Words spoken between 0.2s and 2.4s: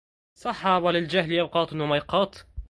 صحا وللجهل أوقات وميقات